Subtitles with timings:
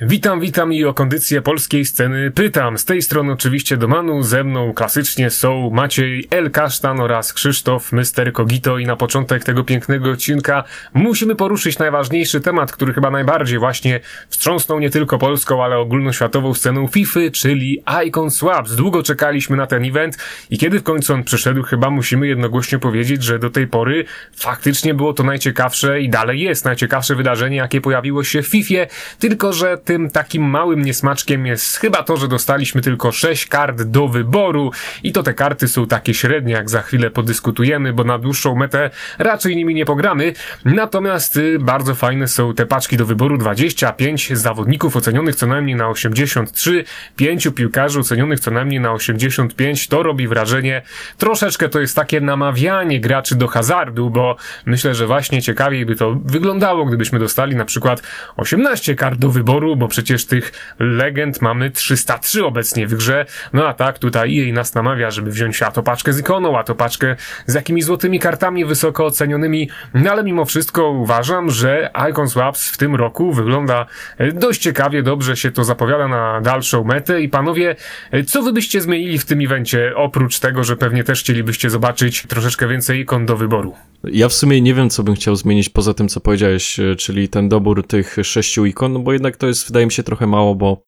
[0.00, 2.78] Witam, witam i o kondycję polskiej sceny pytam.
[2.78, 7.92] Z tej strony oczywiście do Manu, ze mną klasycznie są Maciej El Kasztan oraz Krzysztof
[7.92, 8.32] Mr.
[8.32, 10.64] Kogito i na początek tego pięknego odcinka
[10.94, 16.86] musimy poruszyć najważniejszy temat, który chyba najbardziej właśnie wstrząsnął nie tylko polską, ale ogólnoświatową sceną
[16.86, 18.74] FIFA, czyli Icon Swaps.
[18.74, 20.16] Długo czekaliśmy na ten event
[20.50, 24.04] i kiedy w końcu on przyszedł, chyba musimy jednogłośnie powiedzieć, że do tej pory
[24.34, 28.86] faktycznie było to najciekawsze i dalej jest najciekawsze wydarzenie, jakie pojawiło się w FIFA,
[29.18, 34.08] tylko że tym takim małym niesmaczkiem jest chyba to, że dostaliśmy tylko 6 kart do
[34.08, 34.70] wyboru
[35.02, 38.90] i to te karty są takie średnie, jak za chwilę podyskutujemy, bo na dłuższą metę
[39.18, 40.32] raczej nimi nie pogramy.
[40.64, 45.88] Natomiast y, bardzo fajne są te paczki do wyboru 25 zawodników ocenionych co najmniej na
[45.88, 46.84] 83,
[47.16, 49.88] 5 piłkarzy ocenionych co najmniej na 85.
[49.88, 50.82] To robi wrażenie.
[51.18, 56.16] Troszeczkę to jest takie namawianie graczy do hazardu, bo myślę, że właśnie ciekawiej by to
[56.24, 58.02] wyglądało, gdybyśmy dostali na przykład
[58.36, 63.26] 18 kart do wyboru, bo przecież tych legend mamy 303 obecnie w grze.
[63.52, 66.64] No a tak, tutaj jej nas namawia, żeby wziąć a to paczkę z ikoną, a
[66.64, 69.70] to paczkę z jakimiś złotymi kartami wysoko ocenionymi.
[69.94, 73.86] No ale mimo wszystko uważam, że Icon Swaps w tym roku wygląda
[74.18, 77.76] e, dość ciekawie, dobrze się to zapowiada na dalszą metę i panowie,
[78.10, 82.22] e, co wy byście zmienili w tym evencie, oprócz tego, że pewnie też chcielibyście zobaczyć
[82.28, 83.74] troszeczkę więcej ikon do wyboru?
[84.04, 87.28] Ja w sumie nie wiem, co bym chciał zmienić poza tym, co powiedziałeś, e, czyli
[87.28, 90.54] ten dobór tych sześciu ikon, no bo jednak to jest, wydaje mi się, trochę mało,
[90.54, 90.82] bo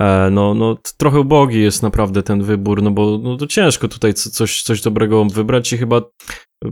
[0.00, 4.14] e, no, no trochę ubogi jest naprawdę ten wybór, no bo no, to ciężko tutaj
[4.14, 6.02] coś, coś dobrego wybrać i chyba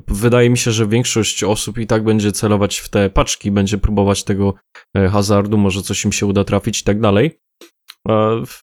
[0.09, 4.25] wydaje mi się, że większość osób i tak będzie celować w te paczki, będzie próbować
[4.25, 4.55] tego
[4.97, 7.39] e, hazardu, może coś im się uda trafić i tak dalej.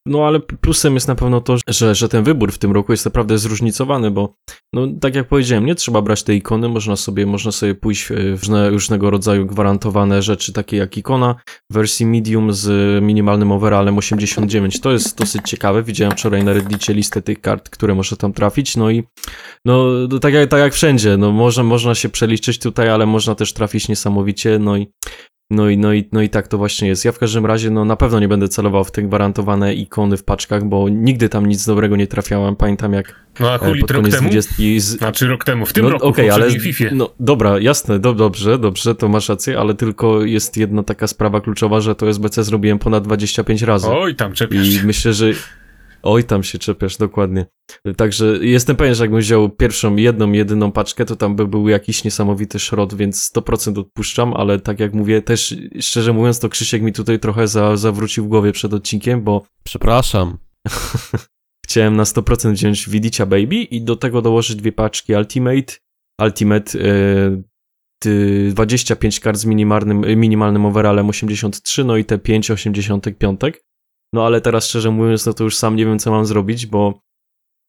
[0.06, 3.06] No ale plusem jest na pewno to, że, że ten wybór w tym roku jest
[3.06, 4.34] naprawdę zróżnicowany, bo
[4.74, 8.40] no, tak jak powiedziałem, nie trzeba brać tej ikony, można sobie, można sobie pójść w
[8.40, 11.36] różne, różnego rodzaju gwarantowane rzeczy, takie jak ikona
[11.72, 14.80] w wersji medium z minimalnym overallem 89.
[14.80, 15.84] To jest dosyć ciekawe.
[15.84, 19.04] Widziałem wczoraj na Reddicie listę tych kart, które może tam trafić, no i
[19.66, 23.36] no, no tak, jak, tak jak wszędzie, no można, można się przeliczyć tutaj, ale można
[23.36, 24.88] też trafić niesamowicie, no i
[25.50, 27.06] no i, no, i, no i tak to właśnie jest.
[27.06, 30.24] Ja w każdym razie no, na pewno nie będę celował w te gwarantowane ikony w
[30.24, 32.56] paczkach, bo nigdy tam nic dobrego nie trafiałem.
[32.56, 34.54] Pamiętam jak no, a Hulit, pod koniec rok 20...
[34.78, 34.84] Z...
[34.84, 36.86] Znaczy rok temu, w tym no, roku, okay, ale FIFA.
[36.92, 41.42] No dobra, jasne, do, dobrze, dobrze, to masz rację, ale tylko jest jedna taka sprawa
[41.42, 43.88] kluczowa, że to SBC zrobiłem ponad 25 razy.
[43.90, 44.68] Oj, tam czepiasz.
[44.68, 45.32] I myślę, że
[46.06, 47.46] Oj, tam się czepiasz, dokładnie.
[47.98, 52.04] Także jestem pewien, że jakbym wziął pierwszą, jedną, jedyną paczkę, to tam by był jakiś
[52.04, 56.94] niesamowity szrot, więc 100% odpuszczam, ale tak jak mówię, też szczerze mówiąc, to Krzysiek mi
[56.94, 59.46] tutaj trochę za, zawrócił w głowie przed odcinkiem, bo...
[59.64, 60.38] Przepraszam.
[61.66, 65.74] Chciałem na 100% wziąć Widicia Baby i do tego dołożyć dwie paczki Ultimate,
[66.22, 67.44] Ultimate yy,
[68.54, 73.40] 25 kart z minimalnym, minimalnym overallem 83, no i te 5 85.
[74.16, 77.00] No ale teraz szczerze mówiąc, no to już sam nie wiem, co mam zrobić, bo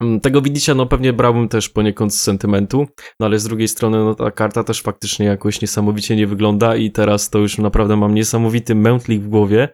[0.03, 2.87] mm, tego widzicie, no pewnie brałbym też poniekąd z sentymentu,
[3.21, 6.91] no ale z drugiej strony, no ta karta też faktycznie jakoś niesamowicie nie wygląda i
[6.91, 9.69] teraz to już naprawdę mam niesamowity mętlik w głowie.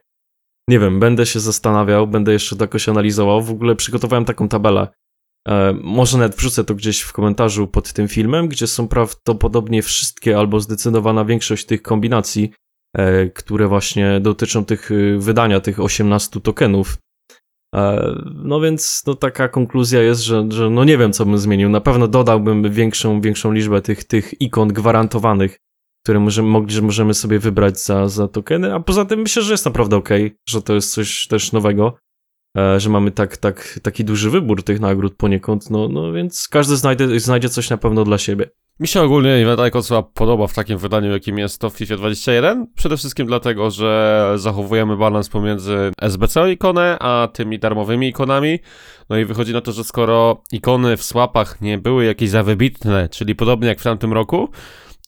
[0.68, 3.42] Nie wiem, będę się zastanawiał, będę jeszcze to jakoś analizował.
[3.42, 4.88] W ogóle przygotowałem taką tabelę.
[5.48, 10.38] E, może nawet wrzucę to gdzieś w komentarzu pod tym filmem, gdzie są prawdopodobnie wszystkie
[10.38, 12.52] albo zdecydowana większość tych kombinacji,
[13.34, 16.98] które właśnie dotyczą tych y, wydania tych 18 tokenów.
[17.74, 21.68] E, no więc no taka konkluzja jest, że, że no nie wiem, co bym zmienił.
[21.68, 25.56] Na pewno dodałbym większą, większą liczbę tych, tych ikon gwarantowanych,
[26.04, 29.52] które możemy, mogli, że możemy sobie wybrać za, za tokeny, a poza tym myślę, że
[29.52, 30.08] jest naprawdę ok,
[30.48, 31.96] że to jest coś też nowego,
[32.56, 36.76] e, że mamy tak, tak, taki duży wybór tych nagród poniekąd, no, no więc każdy
[36.76, 38.50] znajdzie, znajdzie coś na pewno dla siebie.
[38.82, 42.66] Mi się ogólnie Event Icons podoba w takim wydaniu, jakim jest to w FIFA 21.
[42.74, 48.58] Przede wszystkim dlatego, że zachowujemy balans pomiędzy SBC ikonę, a tymi darmowymi ikonami.
[49.10, 53.34] No i wychodzi na to, że skoro ikony w swapach nie były jakieś zawybitne, czyli
[53.34, 54.48] podobnie jak w tamtym roku,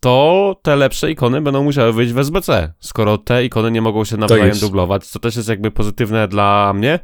[0.01, 4.17] to te lepsze ikony będą musiały wyjść w SBC, skoro te ikony nie mogą się
[4.17, 6.99] nawzajem dublować, co też jest jakby pozytywne dla mnie,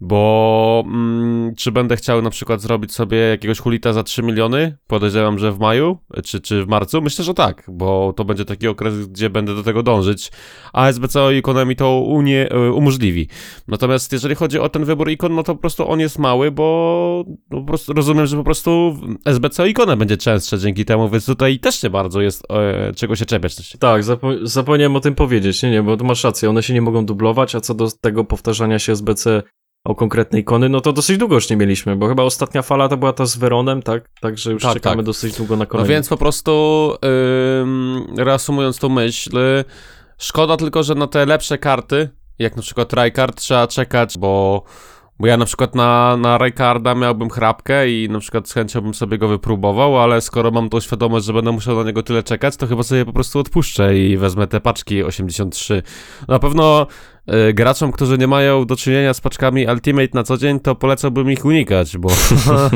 [0.00, 4.78] bo mm, czy będę chciał na przykład zrobić sobie jakiegoś hulita za 3 miliony?
[4.86, 7.02] Podejrzewam, że w maju, czy, czy w marcu?
[7.02, 10.32] Myślę, że tak, bo to będzie taki okres, gdzie będę do tego dążyć,
[10.72, 13.28] a SBC ikonę mi to unie, e, umożliwi.
[13.68, 17.24] Natomiast jeżeli chodzi o ten wybór ikon, no to po prostu on jest mały, bo
[17.50, 21.58] no po prostu rozumiem, że po prostu SBC ikonę będzie częstsze dzięki temu, więc tutaj
[21.58, 23.76] też nie bardzo jest e, czego się czepiać.
[23.78, 27.06] Tak, zapo zapomniałem o tym powiedzieć, nie, nie, bo masz rację, one się nie mogą
[27.06, 29.42] dublować, a co do tego powtarzania się SBC
[29.84, 32.96] o konkretnej ikony, no to dosyć długo już nie mieliśmy, bo chyba ostatnia fala to
[32.96, 34.08] była ta z Veronem, tak?
[34.20, 35.04] Także już tak, czekamy tak.
[35.06, 35.88] dosyć długo na kolejną.
[35.88, 36.92] No więc po prostu
[38.16, 39.38] yy, reasumując tą myśl,
[40.18, 42.08] szkoda tylko, że na te lepsze karty
[42.38, 44.62] jak na przykład Rykard trzeba czekać, bo,
[45.18, 48.94] bo ja na przykład na, na Rykarda miałbym chrapkę i na przykład z chęcią bym
[48.94, 52.56] sobie go wypróbował, ale skoro mam tą świadomość, że będę musiał na niego tyle czekać,
[52.56, 55.82] to chyba sobie po prostu odpuszczę i wezmę te paczki 83.
[56.28, 56.86] Na pewno
[57.54, 61.44] graczom, którzy nie mają do czynienia z paczkami Ultimate na co dzień, to polecałbym ich
[61.44, 62.10] unikać, bo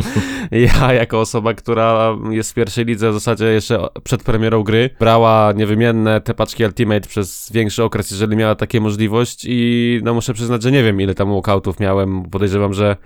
[0.80, 5.52] ja jako osoba, która jest w pierwszej lidze w zasadzie jeszcze przed premierą gry, brała
[5.52, 10.62] niewymienne te paczki Ultimate przez większy okres, jeżeli miała takie możliwość i no muszę przyznać,
[10.62, 12.96] że nie wiem ile tam walkoutów miałem, podejrzewam, że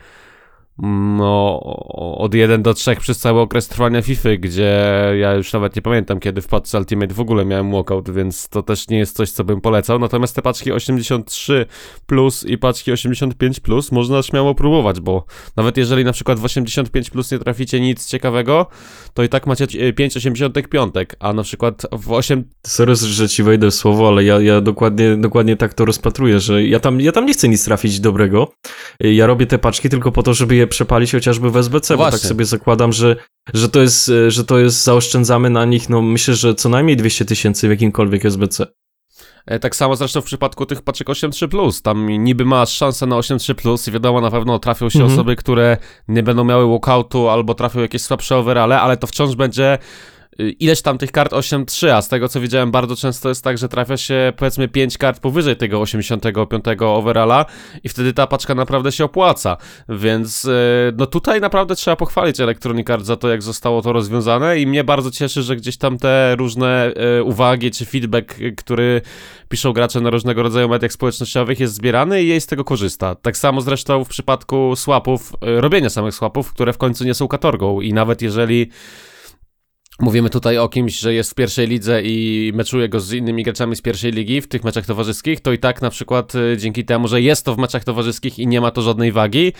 [0.78, 1.60] no,
[2.18, 4.84] od 1 do 3 przez cały okres trwania FIFA, gdzie
[5.20, 8.62] ja już nawet nie pamiętam, kiedy w paczce Ultimate w ogóle miałem walkout, więc to
[8.62, 9.98] też nie jest coś, co bym polecał.
[9.98, 11.66] Natomiast te paczki 83
[12.06, 15.24] plus i paczki 85 plus można śmiało próbować, bo
[15.56, 18.66] nawet jeżeli na przykład w 85 plus nie traficie nic ciekawego,
[19.14, 22.44] to i tak macie 5,85, a na przykład w 8...
[22.66, 26.64] Sorry, że ci wejdę w słowo, ale ja, ja dokładnie, dokładnie tak to rozpatruję, że
[26.64, 28.52] ja tam, ja tam nie chcę nic trafić dobrego.
[29.00, 32.20] Ja robię te paczki tylko po to, żeby je przepalić chociażby w SBC, bo tak
[32.28, 33.16] sobie zakładam, że,
[33.54, 37.24] że, to jest, że to jest, zaoszczędzamy na nich, no myślę, że co najmniej 200
[37.24, 38.66] tysięcy w jakimkolwiek SBC.
[39.46, 41.82] E, Tak samo zresztą w przypadku tych paczek 8.3+.
[41.82, 45.12] Tam niby masz szansę na 8.3+, i wiadomo, na pewno trafią się Mhm.
[45.14, 45.76] osoby, które
[46.08, 49.78] nie będą miały walkoutu albo trafią jakieś słabsze overale, ale to wciąż będzie
[50.38, 53.68] ileś tam tych kart 8.3, a z tego co widziałem bardzo często jest tak, że
[53.68, 57.44] trafia się powiedzmy 5 kart powyżej tego 85 overalla
[57.84, 59.56] i wtedy ta paczka naprawdę się opłaca.
[59.88, 60.50] Więc y,
[60.96, 64.84] no tutaj naprawdę trzeba pochwalić Electronic Arts za to, jak zostało to rozwiązane i mnie
[64.84, 69.02] bardzo cieszy, że gdzieś tam te różne y, uwagi czy feedback, y, który
[69.48, 73.14] piszą gracze na różnego rodzaju mediach społecznościowych jest zbierany i jej z tego korzysta.
[73.14, 77.28] Tak samo zresztą w przypadku swapów, y, robienia samych swapów, które w końcu nie są
[77.28, 78.70] katorgą i nawet jeżeli
[80.00, 83.76] Mówimy tutaj o kimś, że jest w pierwszej lidze i meczuje go z innymi graczami
[83.76, 87.08] z pierwszej ligi w tych meczach towarzyskich, to i tak na przykład y, dzięki temu,
[87.08, 89.52] że jest to w meczach towarzyskich i nie ma to żadnej wagi,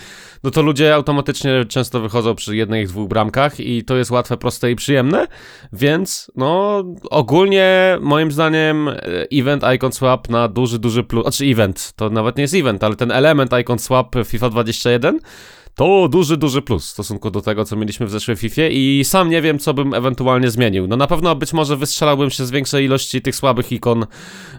[0.43, 4.71] no to ludzie automatycznie często wychodzą przy jednej, dwóch bramkach i to jest łatwe, proste
[4.71, 5.27] i przyjemne,
[5.73, 8.93] więc no ogólnie moim zdaniem e,
[9.31, 12.95] event Icon Swap na duży, duży plus, znaczy event, to nawet nie jest event, ale
[12.95, 15.19] ten element Icon Swap FIFA 21
[15.75, 19.29] to duży, duży plus w stosunku do tego, co mieliśmy w zeszłej FIFA i sam
[19.29, 20.87] nie wiem, co bym ewentualnie zmienił.
[20.87, 24.05] No na pewno być może wystrzelałbym się z większej ilości tych słabych ikon,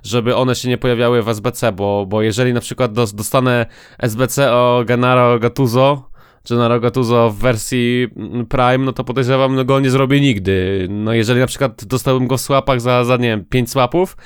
[0.02, 3.66] żeby one się nie pojawiały w SBC, bo, bo jeżeli na przykład dos- dostanę
[3.99, 6.11] SBC o Gennaro Gattuso,
[6.50, 10.87] Gennaro Gattuso w wersji mm, Prime, no to podejrzewam, no go nie zrobię nigdy.
[10.90, 14.16] No jeżeli na przykład dostałbym go w słapach za, za nie wiem, 5 słapów,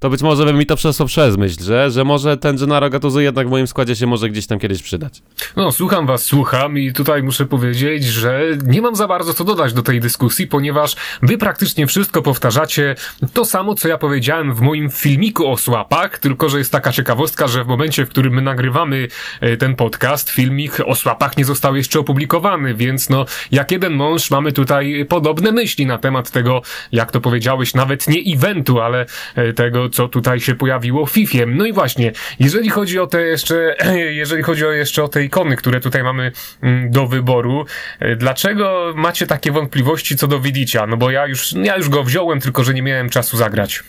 [0.00, 3.20] to być może by mi to przeszło przez myśl, że, że może ten Gennaro Gattuso
[3.20, 5.22] jednak w moim składzie się może gdzieś tam kiedyś przydać.
[5.56, 9.72] No, słucham was, słucham i tutaj muszę powiedzieć, że nie mam za bardzo co dodać
[9.72, 12.94] do tej dyskusji, ponieważ wy praktycznie wszystko powtarzacie
[13.32, 17.48] to samo, co ja powiedziałem w moim filmiku o słapach, tylko że jest taka ciekawostka,
[17.48, 19.08] że w momencie, w którym my nagrywamy
[19.40, 24.30] e, ten podcast, filmik o słapach nie został jeszcze opublikowany, więc no, jak jeden mąż
[24.30, 26.62] mamy tutaj podobne myśli na temat tego,
[26.92, 31.38] jak to powiedziałeś, nawet nie eventu, ale e, tego, co tutaj się pojawiło FIFA.
[31.46, 33.76] No i właśnie, jeżeli chodzi o te jeszcze,
[34.22, 36.32] jeżeli chodzi o jeszcze o te ikony, które tutaj mamy
[36.62, 37.64] mm, do wyboru,
[37.98, 40.86] e, dlaczego macie takie wątpliwości co do Widicia?
[40.86, 43.82] No bo ja już, ja już go wziąłem, tylko że nie miałem czasu zagrać.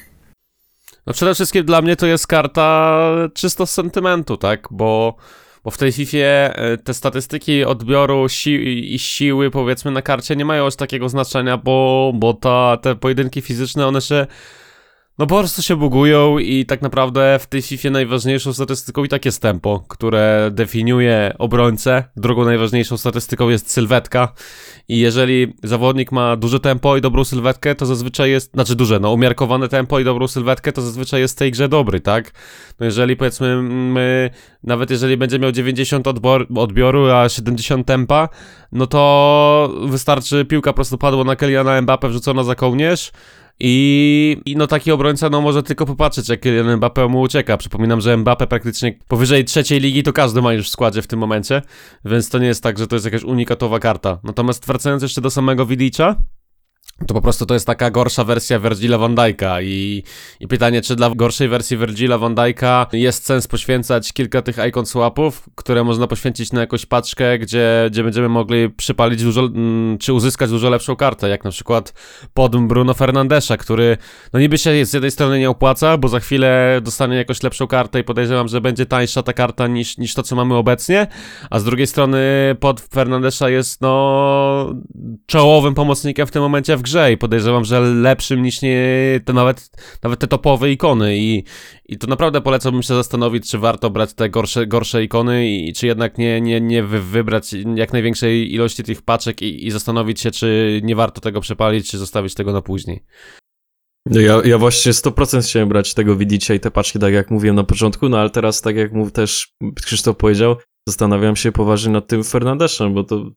[1.08, 3.02] No przede wszystkim dla mnie to jest karta
[3.34, 4.68] czysto z sentymentu, tak?
[4.72, 5.16] Bo,
[5.64, 10.46] bo w tej FIFA e, te statystyki odbioru si i siły powiedzmy na karcie nie
[10.46, 14.28] mają aż takiego znaczenia, bo, bo ta, te pojedynki fizyczne one się
[15.20, 19.26] no po prostu się bugują i tak naprawdę w tej FIFA najważniejszą statystyką i tak
[19.26, 22.04] jest tempo, które definiuje obrońcę.
[22.16, 24.34] Drugą najważniejszą statystyką jest sylwetka
[24.88, 29.14] i jeżeli zawodnik ma duże tempo i dobrą sylwetkę, to zazwyczaj jest, znaczy duże, no
[29.14, 32.32] umiarkowane tempo i dobrą sylwetkę, to zazwyczaj jest w tej grze dobry, tak?
[32.80, 34.30] No jeżeli powiedzmy my,
[34.64, 38.30] nawet jeżeli będzie miał 90 odbor, odbioru, a 70 tempa,
[38.72, 43.12] no to wystarczy piłka po prostu padła na Kyliana Mbappé wrzucona za kołnierz,
[43.64, 46.42] i, I no taki obrońca no może tylko popatrzeć, jak
[46.78, 47.58] Mbappé mu ucieka.
[47.58, 51.20] Przypominam, że Mbappé praktycznie powyżej trzeciej ligi to każdy ma już w składzie w tym
[51.20, 51.62] momencie,
[52.06, 54.20] więc to nie jest tak, że to jest jakaś unikatowa karta.
[54.24, 56.16] Natomiast wracając jeszcze do samego Widicza,
[57.08, 60.04] to po prostu to jest taka gorsza wersja Virgila van Dijk'a i,
[60.40, 64.86] i pytanie, czy dla gorszej wersji Virgila van Dijk'a jest sens poświęcać kilka tych icon
[64.86, 70.14] swapów, które można poświęcić na jakąś paczkę, gdzie, gdzie będziemy mogli przypalić dużo, mm, czy
[70.14, 71.94] uzyskać dużo lepszą kartę, jak na przykład
[72.34, 73.98] pod Bruno Fernandesza, który
[74.34, 78.00] no niby się z jednej strony nie opłaca, bo za chwilę dostanie jakąś lepszą kartę
[78.00, 81.08] i podejrzewam, że będzie tańsza ta karta niż, niż to, co mamy obecnie,
[81.50, 82.20] a z drugiej strony
[82.60, 84.76] pod Fernandesza jest no
[85.26, 89.70] czołowym pomocnikiem w tym momencie życia w grze i podejrzewam, że lepszym niż nie, nawet,
[90.04, 91.44] nawet te topowe ikony i,
[91.86, 95.88] i to naprawdę polecałbym się zastanowić, czy warto brać te gorsze, gorsze ikony i czy
[95.88, 100.32] jednak nie, nie, nie wy, wybrać jak największej ilości tych paczek i, i zastanowić się,
[100.32, 103.04] czy nie warto tego przepalić, czy zostawić tego na później.
[104.06, 107.56] No Ja, ja właśnie 100% chciałem brać tego widzicie i te paczki, tak jak mówiłem
[107.56, 109.54] na początku, no ale teraz, tak jak też
[109.86, 110.56] Krzysztof powiedział,
[110.88, 113.32] zastanawiam się poważnie nad tym Fernandeszem, bo to,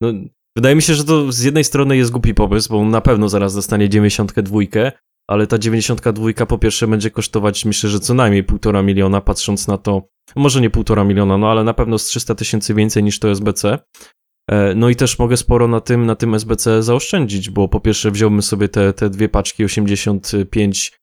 [0.00, 0.12] no,
[0.56, 3.28] wydaje mi się, że to z jednej strony jest głupi pomysł, bo on na pewno
[3.28, 4.60] zaraz dostanie 92,
[5.28, 9.78] ale ta 92 po pierwsze będzie kosztować, myślę, że co najmniej półtora miliona, patrząc na
[9.78, 13.30] to, może nie półtora miliona, no ale na pewno z 300 tysięcy więcej niż to
[13.30, 13.78] SBC.
[14.50, 18.10] E, No i też mogę sporo na tym, na tym SBC zaoszczędzić, bo po pierwsze
[18.10, 20.99] wziąłbym sobie te, te dwie paczki 85 e,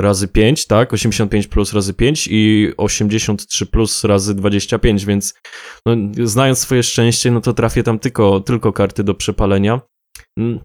[0.00, 0.92] razy 5, tak?
[0.92, 5.34] 85 plus razy 5 i 83 plus razy 25, więc
[5.86, 9.80] no, znając swoje szczęście, no to trafię tam tylko, tylko karty do przepalenia.
[10.38, 10.60] Mm,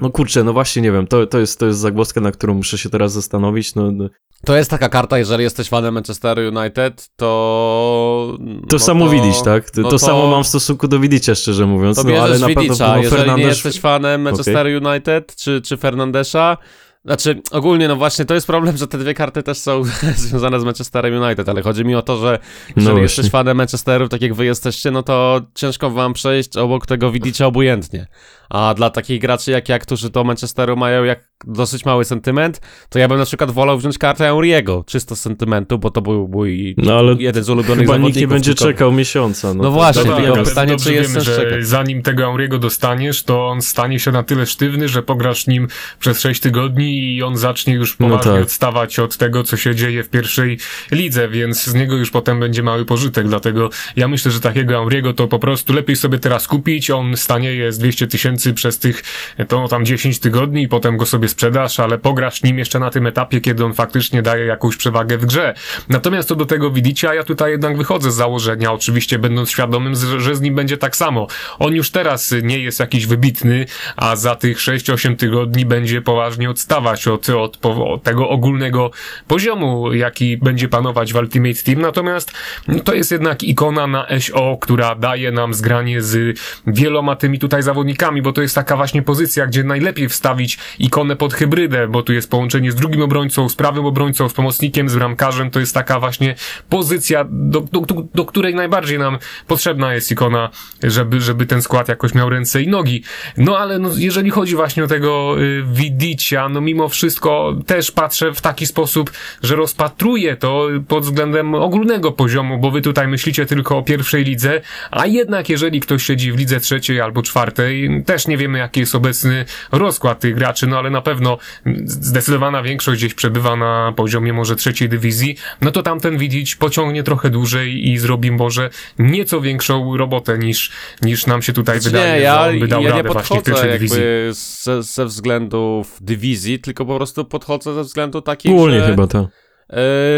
[0.00, 2.78] No kurczę, no właśnie nie wiem, to, to, jest, to jest zagwozdka, na którą muszę
[2.78, 3.74] się teraz zastanowić.
[3.74, 4.08] No, no,
[4.44, 8.38] To jest taka karta, jeżeli jesteś fanem Manchester United, to...
[8.38, 9.70] to no samo widzieć, tak?
[9.70, 11.96] To, no to to- samo mam w stosunku do Widicza, szczerze mówiąc.
[11.96, 16.56] To no, ale na pewno Widicza, jeżeli nie jesteś fanem Manchester United czy, czy Fernandesza,
[17.04, 19.82] znaczy ogólnie no właśnie to jest problem, że te dwie karty też są
[20.16, 22.38] związane z Manchesterem United, ale chodzi mi o to, że
[22.76, 26.86] jeżeli No jesteś fanem Manchesteru, tak jak wy jesteście, no to ciężko wam przejść obok
[26.86, 28.06] tego Widicza obojętnie.
[28.50, 32.98] A dla takich graczy jak ja, którzy do Manchesteru mają jak dosyć mały sentyment, to
[32.98, 36.74] ja bym na przykład wolał wziąć kartę Henry'ego, czysto z sentymentu, bo to był mój
[36.78, 38.16] No ale jeden z ulubionych Chyba zawodników.
[38.16, 39.54] nikt nie będzie tylko- czekał miesiąca.
[39.54, 41.44] No to- właśnie, to- No tak, tylko ale pytanie, dobrze czy jest wiemy, sens że
[41.44, 41.66] czekać.
[41.66, 46.20] zanim tego Auriego dostaniesz, to on stanie się na tyle sztywny, że pograsz nim przez
[46.20, 48.42] 6 tygodni i on zacznie już No poważnie tak.
[48.42, 50.58] odstawać od tego, co się dzieje w pierwszej
[50.90, 55.12] lidze, więc z niego już potem będzie mały pożytek, dlatego ja myślę, że takiego Auriego
[55.14, 59.02] to po prostu lepiej sobie teraz kupić, on stanieje z 200 tysięcy przez tych,
[59.48, 63.06] to tam 10 tygodni i potem go sobie sprzedasz, ale pograsz nim jeszcze na tym
[63.06, 65.54] etapie, kiedy on faktycznie daje jakąś przewagę w grze.
[65.88, 70.36] Natomiast co do tego widzicie, ja tutaj jednak wychodzę z założenia, oczywiście będąc świadomym, że,
[70.36, 71.26] z nim będzie tak samo.
[71.58, 73.66] On już teraz nie jest jakiś wybitny,
[73.96, 78.90] a za tych 6-8 tygodni będzie poważnie odstawać od, od, od tego ogólnego
[79.26, 81.80] poziomu, jaki będzie panować w Ultimate Team.
[81.80, 82.32] Natomiast
[82.68, 87.62] no, to jest jednak ikona na SO, która daje nam zgranie z wieloma tymi tutaj
[87.62, 92.12] zawodnikami, bo to jest taka właśnie pozycja, gdzie najlepiej wstawić ikonę pod hybrydę, bo tu
[92.12, 95.50] jest połączenie z drugim obrońcą, z prawym obrońcą, z pomocnikiem, z bramkarzem.
[95.50, 96.34] To jest taka właśnie
[96.68, 100.50] pozycja, do, do, do, do której najbardziej nam potrzebna jest ikona,
[100.82, 103.02] żeby, żeby ten skład jakoś miał ręce i nogi.
[103.36, 108.32] No ale no, jeżeli chodzi właśnie o tego y, Widicia, no mimo wszystko też patrzę
[108.32, 109.10] w taki sposób,
[109.42, 114.60] że rozpatruję to pod względem ogólnego poziomu, bo wy tutaj myślicie tylko o pierwszej lidze,
[114.90, 118.94] a jednak jeżeli ktoś siedzi w lidze trzeciej albo czwartej, też nie wiemy jaki jest
[118.94, 121.38] obecny rozkład tych graczy, no ale na pewno
[121.84, 127.30] zdecydowana większość gdzieś przebywa na poziomie może trzeciej dywizji, no to tamten Widic pociągnie trochę
[127.30, 130.70] dłużej i zrobi może nieco większą robotę niż,
[131.02, 133.12] niż nam się tutaj Znaczy wydaje, nie, ja, że on by dał ja nie radę
[133.12, 134.02] właśnie w pierwszej dywizji.
[134.30, 139.24] ze, ze względów dywizji, tylko po prostu podchodzę ze względu takich, Ogólnie że, chyba tak.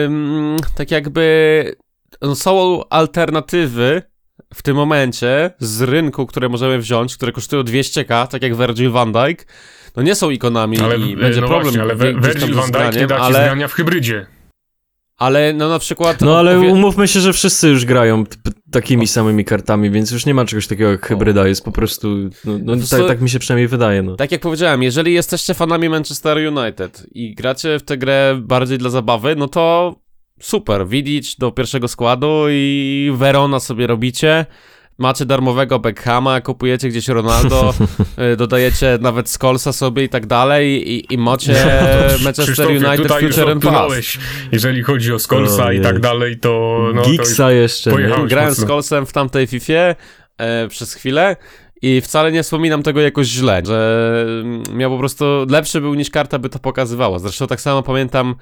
[0.07, 1.77] ym, tak jakby
[2.23, 4.03] no, są alternatywy
[4.55, 9.13] w tym momencie z rynku, które możemy wziąć, które kosztują 200k, tak jak Virgil van
[9.13, 9.47] Dijk,
[9.97, 13.07] no nie są ikonami Ale, i będzie no problem właśnie, ale Virgil van Dijk nie
[13.07, 14.27] da ci ale, zgrania w hybrydzie.
[15.19, 16.21] ale no na przykład...
[16.21, 18.25] No ale umówmy się, że wszyscy już grają
[18.71, 22.09] takimi samymi kartami, więc już nie ma czegoś takiego jak hybryda, jest po prostu,
[22.45, 24.17] no, no prostu- tak, tak mi się przynajmniej wydaje, no.
[24.17, 28.91] Tak jak powiedziałem, jeżeli jesteście fanami Manchester United i gracie w tę grę bardziej dla
[28.91, 29.95] zabawy, no to
[30.43, 34.47] super, widzieć do pierwszego składu i Verona sobie robicie.
[34.99, 37.75] Macie darmowego Beckhama, kupujecie gdzieś Ronaldo,
[38.33, 41.53] y, dodajecie nawet Skolsa sobie i tak dalej i, i macie
[42.25, 44.19] Manchester Krzysztofie, United Future and Past.
[44.53, 45.83] Jeżeli chodzi o Skolsa i Ojej.
[45.83, 46.79] tak dalej, to...
[46.95, 47.93] No, to Geeksa jeszcze.
[48.29, 49.97] Grałem z Colsem w tamtej Fifie
[50.39, 51.37] e, przez chwilę
[51.83, 56.11] i wcale nie wspominam tego jakoś źle, że mm, miał po prostu lepszy był niż
[56.11, 57.19] karta by to pokazywała.
[57.19, 58.35] Zresztą tak samo pamiętam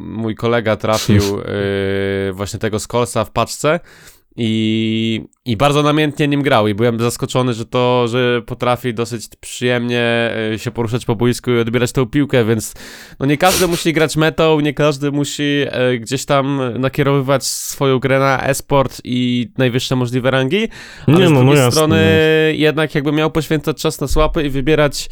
[0.00, 3.80] mój kolega trafił e, właśnie tego Skolsa w paczce
[4.40, 10.30] i, i bardzo namiętnie nim grał i byłem zaskoczony, że to, że potrafi dosyć przyjemnie
[10.52, 12.74] e, się poruszać po boisku i odbierać tą piłkę, więc
[13.20, 18.18] no nie każdy musi grać metą, nie każdy musi e, gdzieś tam nakierowywać swoją grę
[18.18, 20.68] na e-sport i najwyższe możliwe rangi,
[21.06, 22.58] ale Nie, z no, no drugiej jasne, strony no.
[22.58, 25.08] jednak jakby miał poświęcać czas na słapy i wybierać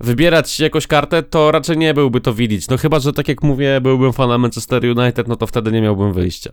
[0.00, 2.68] wybierać jakąś kartę, to raczej nie byłby to widzieć.
[2.68, 6.12] No chyba, że tak jak mówię, byłbym fanem Manchester United, no to wtedy nie miałbym
[6.12, 6.50] wyjścia.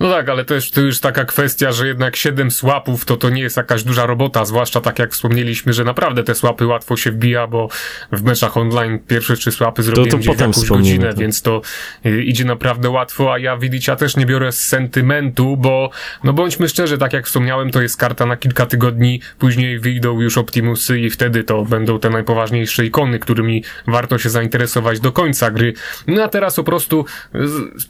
[0.00, 3.42] No tak, ale też to już taka kwestia, że jednak 7 słapów to to nie
[3.42, 7.46] jest jakaś duża robota, zwłaszcza tak jak wspomnieliśmy, że naprawdę te słapy łatwo się wbija,
[7.46, 7.68] bo
[8.12, 11.18] w meczach online pierwsze trzy słapy zrobiłem to gdzieś w potem jakąś godzinę, tak.
[11.18, 11.60] więc to
[12.06, 15.90] y, idzie naprawdę łatwo, a ja Widicia też nie biorę z sentymentu, bo
[16.24, 20.38] no bądźmy szczerzy, tak jak wspomniałem, to jest karta na kilka tygodni, później wyjdą już
[20.38, 25.72] Optimusy i wtedy to będą te najpoważniejsze ikony, którymi warto się zainteresować do końca gry.
[26.06, 27.04] No a teraz po prostu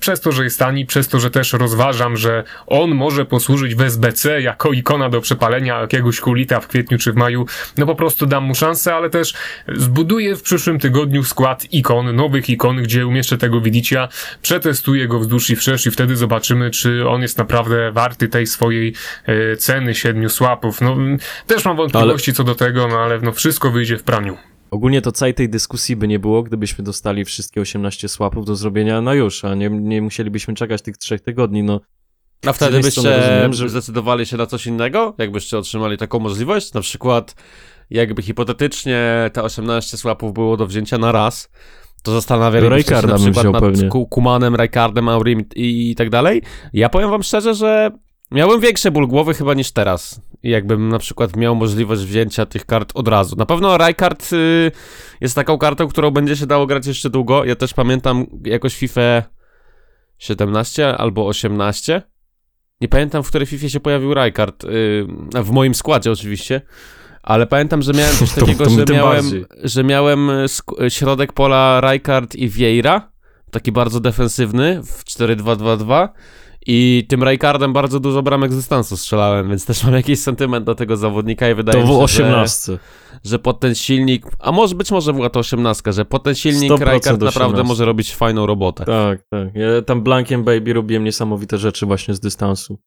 [0.01, 3.81] przez to, że jest tani, przez to, że też rozważam, że on może posłużyć w
[3.81, 7.47] SBC jako ikona do przepalenia jakiegoś kulita w kwietniu czy w maju,
[7.79, 9.35] no po prostu dam mu szansę, ale też
[9.69, 14.09] zbuduję w przyszłym tygodniu skład ikon, nowych ikon, gdzie umieszczę tego Widicia,
[14.43, 18.95] przetestuję go wzdłuż i wszerz i wtedy zobaczymy, czy on jest naprawdę warty tej swojej
[19.27, 20.81] e, ceny siedmiu słapów.
[20.81, 20.97] No,
[21.47, 24.52] też mam wątpliwości co do tego, no ale no wszystko wyjdzie w praniu.
[24.73, 29.01] Ogólnie to całej tej dyskusji by nie było, gdybyśmy dostali wszystkie 18 swapów do zrobienia
[29.01, 31.81] na już, a nie, nie musielibyśmy czekać tych trzech tygodni, no.
[32.47, 35.15] A wtedy byście rozumiem, że- zdecydowali się na coś innego?
[35.19, 36.73] Jakbyście otrzymali taką możliwość?
[36.73, 37.35] Na przykład,
[37.91, 41.49] jakby hipotetycznie te 18 słapów było do wzięcia na raz,
[42.03, 43.89] to zastanawialibyście się na przykład nad pewnie.
[43.89, 46.43] Ku- Kumanem, Raycardem, Aurim i, i tak dalej.
[46.73, 47.91] Ja powiem wam szczerze, że
[48.31, 50.21] miałem większy ból głowy chyba niż teraz.
[50.43, 53.37] Jakbym na przykład miał możliwość wzięcia tych kart od razu.
[53.37, 54.73] Na pewno Raycard y,
[55.21, 57.45] jest taką kartą, którą będzie się dało grać jeszcze długo.
[57.45, 59.23] Ja też pamiętam jakoś FIFA
[60.19, 62.03] 17 albo 18.
[62.81, 64.65] Nie pamiętam, w której FIFA się pojawił Rijkaard.
[64.65, 66.61] Yy, w moim składzie oczywiście.
[67.23, 69.45] Ale pamiętam, że miałem coś To- takiego, to że, tym miałem, bardziej.
[69.65, 70.47] że miałem y,
[70.91, 73.13] środek pola Rijkaard i Vieira.
[73.51, 76.09] Taki bardzo defensywny w 4-2-2-2.
[76.67, 80.75] I tym Rijkaardem bardzo dużo bramek z dystansu strzelałem, więc też mam jakiś sentyment do
[80.75, 82.79] tego zawodnika i wydaje To mi się, że, 18.
[83.25, 86.73] że pod ten silnik, a może być może była to 18, że pod ten silnik
[86.73, 87.63] 100% Rijkaard naprawdę 18.
[87.65, 88.85] może robić fajną robotę.
[88.85, 89.55] Tak, tak.
[89.55, 92.79] Ja tam Blankiem Baby robiłem niesamowite rzeczy właśnie z dystansu.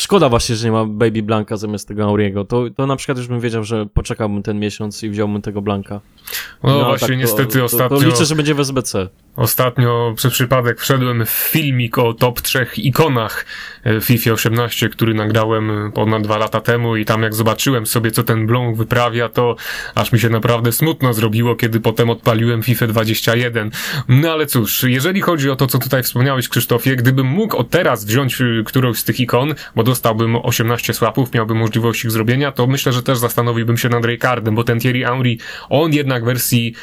[0.00, 2.44] Szkoda właśnie, że nie ma Baby Blanka zamiast tego Auriego.
[2.44, 6.00] To, to na przykład już bym wiedział, że poczekałbym ten miesiąc i wziąłbym tego Blanka.
[6.62, 7.98] No, a właśnie, tak to- niestety to, ostatnio...
[7.98, 9.08] To liczę, że będzie w SBC.
[9.36, 13.46] Ostatnio przez przypadek wszedłem w filmik o top trzech ikonach
[13.84, 18.22] e, FIFA 18, który nagrałem ponad dwa lata temu i tam jak zobaczyłem sobie, co
[18.22, 19.56] ten Blanc wyprawia, to
[19.94, 23.70] aż mi się naprawdę smutno zrobiło, kiedy potem odpaliłem FIFA 21.
[24.08, 28.04] No ale cóż, jeżeli chodzi o to, co tutaj wspomniałeś, Krzysztofie, gdybym mógł od teraz
[28.04, 32.66] wziąć y, którąś z tych ikon, bo dostałbym 18 swapów, miałbym możliwość ich zrobienia, to
[32.66, 35.36] myślę, że też zastanowiłbym się nad Raycardem, bo ten Thierry Henry,
[35.68, 36.74] on jednak w wersji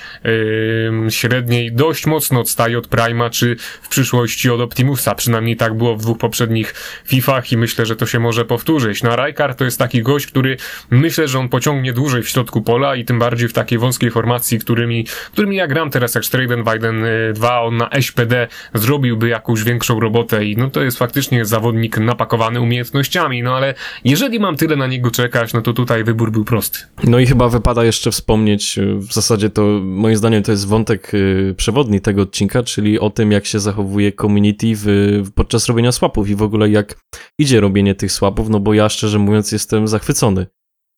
[0.87, 5.15] ym, średniej dość mocno odstaje od Prima, czy w przyszłości od Optimusa.
[5.15, 6.73] Przynajmniej tak było w dwóch poprzednich
[7.05, 9.03] Fifach i myślę, że to się może powtórzyć.
[9.03, 10.57] No a Raikard to jest taki gość, który
[10.89, 14.59] myślę, że on pociągnie dłużej w środku pola i tym bardziej w takiej wąskiej formacji,
[14.59, 19.99] którymi, którymi ja gram teraz jak Straden Widen 2, on na SPD zrobiłby jakąś większą
[19.99, 23.73] robotę i no to jest faktycznie zawodnik napakowany umiejętnościami, no ale
[24.05, 26.79] jeżeli mam tyle na niego czekać, no to tutaj wybór był prosty.
[27.03, 31.13] No i chyba wypada jeszcze wspomnieć, y, w zasadzie to moim zdaniem to jest wątek
[31.13, 34.87] y, przewodni tego odcinka, czyli o tym, jak się zachowuje community w,
[35.35, 37.01] podczas robienia swapów i w ogóle jak
[37.39, 40.47] idzie robienie tych swapów, no bo ja szczerze mówiąc jestem zachwycony.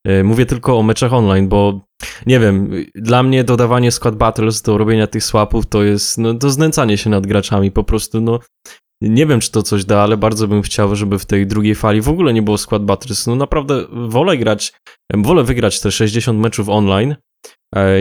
[0.08, 1.82] Y, Mówię tylko o meczach online, bo
[2.26, 6.50] nie wiem, dla mnie dodawanie squad battles do robienia tych swapów to jest no, to
[6.50, 8.40] znęcanie się nad graczami, po prostu no
[9.02, 12.02] nie wiem, czy to coś da, ale bardzo bym chciał, żeby w tej drugiej fali
[12.02, 13.28] w ogóle nie było skład battles.
[13.28, 14.74] No naprawdę wolę grać,
[15.14, 17.16] wolę wygrać te 60 meczów online, e,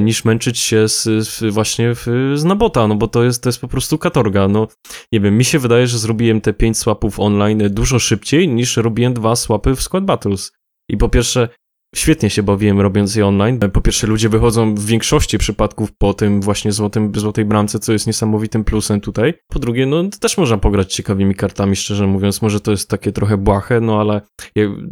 [0.02, 1.94] niż męczyć się z, z właśnie
[2.35, 4.48] z Nabota, no bo to jest, to jest po prostu katorga.
[4.48, 4.68] No
[5.12, 9.14] nie wiem, mi się wydaje, że zrobiłem te 5 swapów online dużo szybciej niż robiłem
[9.14, 10.52] dwa swapy w Squad Battles.
[10.88, 11.48] I po pierwsze,
[11.94, 13.58] świetnie się bawiłem robiąc je online.
[13.58, 18.06] Po pierwsze, ludzie wychodzą w większości przypadków po tym właśnie złotym, złotej bramce, co jest
[18.06, 19.35] niesamowitym plusem tutaj.
[19.48, 22.42] Po drugie, no też można pograć ciekawymi kartami, szczerze mówiąc.
[22.42, 24.20] Może to jest takie trochę błahe, no ale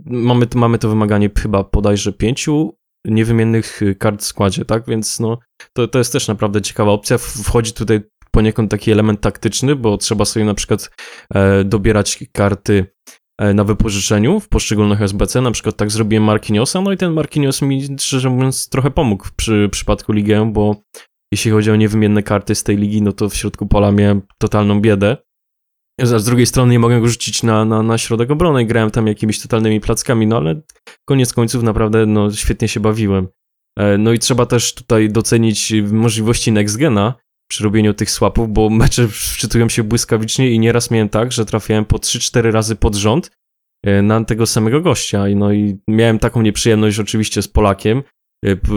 [0.05, 4.87] mamy, mamy to wymaganie chyba bodajże pięciu niewymiennych y, kart w składzie, tak?
[4.87, 5.39] Więc no,
[5.73, 7.19] to, to jest też naprawdę ciekawa opcja.
[7.19, 10.91] Wchodzi tutaj poniekąd taki element taktyczny, bo trzeba sobie na przykład
[11.35, 12.87] e, dobierać karty
[13.39, 15.41] e, na wypożyczeniu w poszczególnych SBC.
[15.41, 19.69] Na przykład tak zrobiłem Marquinhosa, no i ten Marquinhos mi, szczerze mówiąc, trochę pomógł przy
[19.73, 20.77] przypadku ligę, bo
[21.33, 24.81] jeśli chodzi o niewymienne karty z tej ligi, no to w środku pola miałem totalną
[24.81, 25.17] biedę.
[26.03, 29.43] Z drugiej strony nie mogę go rzucić na, na, na środek obrony, grałem tam jakimiś
[29.43, 30.61] totalnymi plackami, no ale
[31.09, 33.29] koniec końców naprawdę no, świetnie się bawiłem.
[33.79, 37.15] E, No i trzeba też tutaj docenić możliwości Nextgena
[37.51, 41.85] przy robieniu tych swapów, bo mecze wczytują się błyskawicznie i nieraz miałem tak, że trafiałem
[41.85, 43.31] po 3-4 razy pod rząd
[43.85, 45.25] e, na tego samego gościa.
[45.37, 48.03] No i miałem taką nieprzyjemność oczywiście z Polakiem,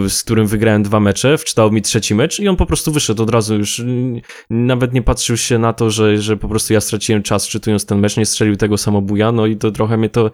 [0.08, 3.30] z którym wygrałem dwa mecze, wczytał mi trzeci mecz i on po prostu wyszedł od
[3.30, 3.78] razu już.
[3.78, 7.86] y, Nawet nie patrzył się na to, że, że po prostu ja straciłem czas czytując
[7.86, 10.30] ten mecz, nie strzelił tego samobuja, no i to trochę mnie to,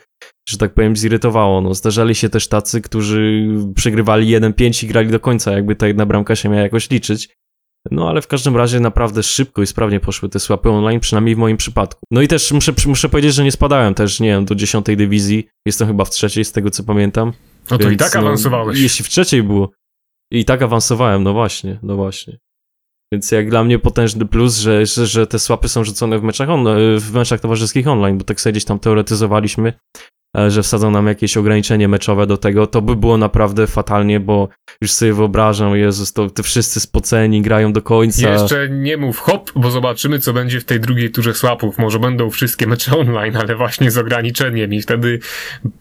[0.48, 1.60] że tak powiem, zirytowało.
[1.60, 6.06] No, zdarzali się też tacy, którzy przegrywali 1-5 i grali do końca, jakby ta jedna
[6.06, 7.28] bramka się miała jakoś liczyć.
[7.90, 11.38] No ale w każdym razie naprawdę szybko i sprawnie poszły te słapy online, przynajmniej w
[11.38, 12.00] moim przypadku.
[12.10, 15.48] No i też muszę, muszę powiedzieć, że nie spadałem też, nie wiem, do dziesiątej dywizji.
[15.66, 17.32] Jestem chyba w trzeciej, z tego co pamiętam.
[17.70, 18.80] No to i Więc, tak no, awansowałeś.
[18.80, 19.70] Jeśli w trzeciej było.
[20.32, 22.38] I tak awansowałem, no właśnie, no właśnie.
[23.12, 26.50] Więc jak dla mnie potężny plus, że, że, że te słapy są rzucone w meczach,
[26.50, 26.64] on,
[26.98, 29.72] w meczach towarzyskich online, bo tak sobie gdzieś tam teoretyzowaliśmy,
[30.48, 34.48] że wsadzą nam jakieś ograniczenie meczowe do tego, to by było naprawdę fatalnie, bo
[34.80, 38.30] już sobie wyobrażam, Jezus, to te wszyscy spoceni grają do końca.
[38.30, 41.78] Jeszcze nie mów hop, bo zobaczymy, co będzie w tej drugiej turze słapów.
[41.78, 45.18] Może będą wszystkie mecze online, ale właśnie z ograniczeniem i wtedy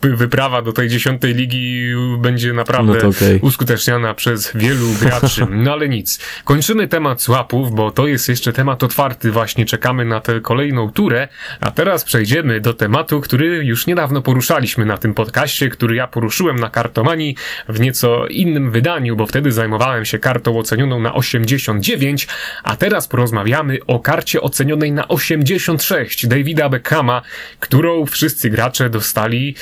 [0.02, 1.86] wyprawa do tej dziesiątej ligi
[2.20, 3.40] będzie naprawdę No okej.
[3.42, 5.46] uskuteczniana przez wielu graczy.
[5.60, 6.20] No ale nic.
[6.44, 9.32] Kończymy temat słapów, bo to jest jeszcze temat otwarty.
[9.32, 11.28] Właśnie czekamy na tę kolejną turę.
[11.62, 16.60] A teraz przejdziemy do tematu, który już niedawno poruszaliśmy na tym podcaście, który ja poruszyłem
[16.60, 17.36] na kartomanii
[17.70, 22.28] w nieco innym wydaniu, bo wtedy zajmowałem się kartą ocenioną na 89,
[22.64, 27.22] a teraz porozmawiamy o karcie ocenionej na 86 Davida Beckhama,
[27.60, 29.56] którą wszyscy gracze dostali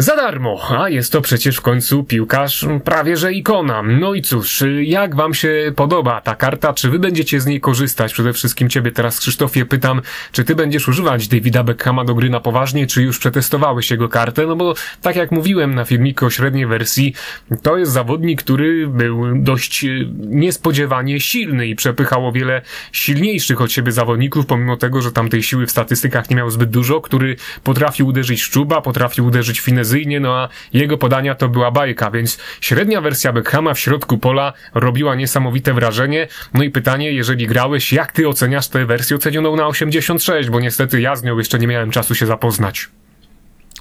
[0.00, 3.82] za darmo, a jest to przecież w końcu piłkarz prawie że ikona.
[3.82, 6.72] No i cóż, jak wam się podoba ta karta?
[6.72, 8.12] Czy wy będziecie z niej korzystać?
[8.12, 12.40] Przede wszystkim ciebie teraz, Krzysztofie, pytam, czy ty będziesz używać Davida Beckhama do gry na
[12.40, 14.46] poważnie, czy już przetestowałeś jego kartę?
[14.46, 17.14] No bo tak jak mówiłem na filmiku o średniej wersji,
[17.62, 23.72] to jest zawodnik, który był dość e, niespodziewanie silny i przepychał o wiele silniejszych od
[23.72, 27.36] siebie zawodników, pomimo tego, że tam tej siły w statystykach nie miał zbyt dużo, który
[27.64, 33.00] potrafił uderzyć szczuba, potrafił uderzyć finezyjnie, no a jego podania to była bajka, więc średnia
[33.00, 36.28] wersja Beckhama w środku pola robiła niesamowite wrażenie.
[36.54, 41.00] No i pytanie, jeżeli grałeś, jak ty oceniasz tę wersję ocenioną na 86, bo niestety
[41.00, 42.88] ja z nią jeszcze nie miałem czasu się zapoznać.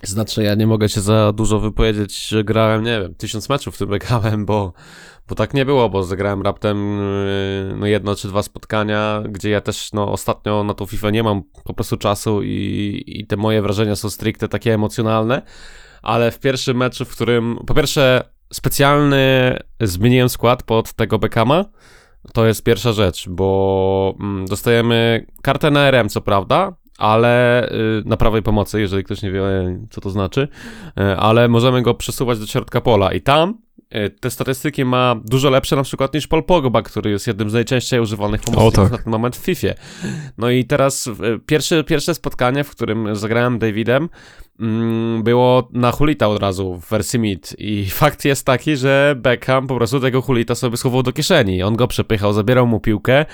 [0.03, 3.77] Znaczy, ja nie mogę się za dużo wypowiedzieć, że grałem, nie wiem, tysiąc meczów w
[3.77, 4.73] tym grałem, bo,
[5.27, 6.99] bo tak nie było, bo zagrałem raptem
[7.69, 11.23] yy, no jedno czy dwa spotkania, gdzie ja też no ostatnio na tą FIFA nie
[11.23, 15.41] mam po prostu czasu i, i te moje wrażenia są stricte takie emocjonalne,
[16.01, 21.65] ale w pierwszym meczu, w którym po pierwsze specjalny zmieniłem skład pod tego Beckhama,
[22.33, 28.17] to jest pierwsza rzecz, bo mm, dostajemy kartę na RM, co prawda, ale y, na
[28.17, 29.41] prawej pomocy, jeżeli ktoś nie wie,
[29.89, 30.47] co to znaczy,
[30.99, 33.57] y, ale możemy go przesuwać do środka pola i tam
[33.95, 37.53] y, te statystyki ma dużo lepsze na przykład niż Paul Pogba, który jest jednym z
[37.53, 38.91] najczęściej używanych pomocników tak.
[38.91, 39.67] na ten moment w FIFA.
[40.37, 41.09] No i teraz
[41.45, 44.09] pierwsze, pierwsze spotkanie, w którym zagrałem Davidem,
[45.23, 49.75] było na Hulita od razu w wersji mid i fakt jest taki, że Beckham po
[49.75, 51.63] prostu tego Hulita sobie schował do kieszeni.
[51.63, 53.25] On go przepychał, zabierał mu piłkę,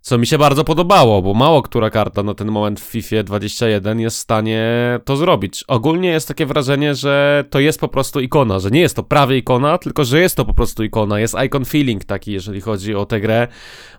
[0.00, 4.00] co mi się bardzo podobało, bo mało która karta na ten moment w FIFA 21
[4.00, 4.64] jest w stanie
[5.04, 5.64] to zrobić.
[5.68, 9.38] Ogólnie jest takie wrażenie, że to jest po prostu ikona, że nie jest to prawie
[9.38, 11.20] ikona, tylko że jest to po prostu ikona.
[11.20, 13.48] Jest icon feeling taki, jeżeli chodzi o tę grę,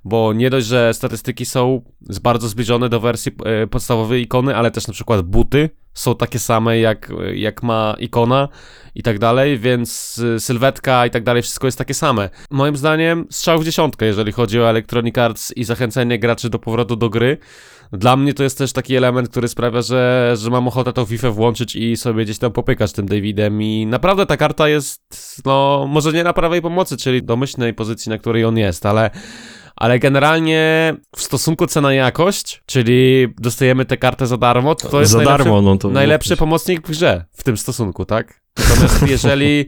[0.04, 1.82] bo nie dość, że statystyki są
[2.24, 6.80] bardzo zbliżone do wersji e, podstawowej ikony, ale też na przykład buty są takie same
[6.80, 8.48] jak, jak ma ikona
[8.96, 12.30] i tak dalej, więc y, sylwetka i tak dalej, wszystko jest takie same.
[12.52, 16.96] Moim zdaniem strzał w dziesiątkę, jeżeli chodzi o Electronic Arts i zachęcenie graczy do powrotu
[16.96, 17.38] do gry.
[17.92, 21.32] Dla mnie to jest też taki element, który sprawia, że, że mam ochotę tą FIFA
[21.32, 26.14] włączyć i sobie gdzieś tam popykać tym Davidem i naprawdę ta karta jest, no, może
[26.14, 29.10] nie na prawej pomocy, czyli domyślnej pozycji, na której on jest, ale
[29.78, 35.18] ale generalnie w stosunku cena-jakość, czyli dostajemy tę kartę za darmo, to, to jest Za
[35.18, 35.90] najlepszy, darmo, no to...
[35.90, 38.42] najlepszy pomocnik w grze w tym stosunku, tak?
[38.70, 39.66] Natomiast jeżeli,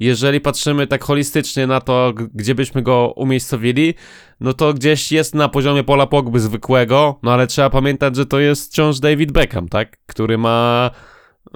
[0.00, 3.94] jeżeli patrzymy tak holistycznie na to, gdzie byśmy go umiejscowili,
[4.40, 8.40] no to gdzieś jest na poziomie pola Pogby zwykłego, no ale trzeba pamiętać, że to
[8.40, 9.96] jest wciąż David Beckham, tak?
[10.06, 10.90] Który ma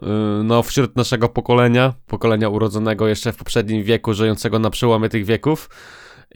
[0.02, 0.08] yy,
[0.44, 5.68] no wśród naszego pokolenia, pokolenia urodzonego jeszcze w poprzednim wieku, żyjącego na przełomie tych wieków